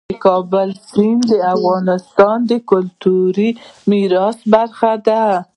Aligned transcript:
د 0.09 0.13
کابل 0.25 0.69
سیند 0.89 1.21
د 1.31 1.33
افغانستان 1.55 2.37
د 2.51 2.53
کلتوري 2.69 3.49
میراث 3.89 4.37
برخه 4.53 4.91
ده. 5.07 5.23